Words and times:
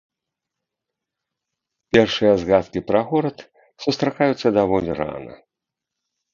Першыя 1.97 2.33
згадкі 2.45 2.79
пра 2.89 2.99
горад 3.13 3.37
сустракаюцца 3.87 4.47
даволі 4.59 4.91
рана. 5.05 5.33